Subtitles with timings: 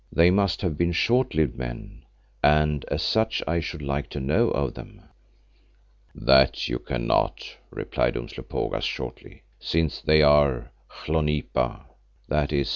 [0.11, 2.05] They must have been short lived men
[2.43, 5.03] and as such I should like to know of them."
[6.15, 11.85] "That you cannot," replied Umslopogaas shortly, "since they are hlonipa
[12.31, 12.65] (i.e.